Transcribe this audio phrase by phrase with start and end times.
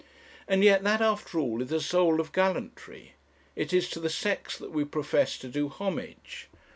[0.47, 3.13] And yet that, after all, is the soul of gallantry.
[3.55, 6.49] It is to the sex that we profess to do homage.